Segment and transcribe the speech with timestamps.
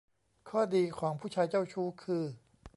[0.49, 2.23] ข้อดีของผู้ชายเจ้าชู้คือ